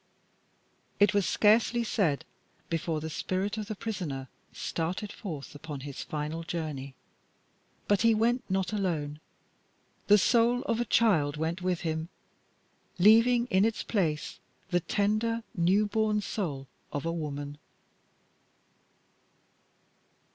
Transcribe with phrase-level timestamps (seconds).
[0.99, 2.25] It was scarcely said
[2.71, 6.95] before the spirit of the prisoner started forth upon his final journey,
[7.87, 9.19] but he went not alone.
[10.07, 12.09] The soul of a child went with him,
[12.97, 14.39] leaving in its place
[14.71, 17.59] the tender, newborn soul of a woman.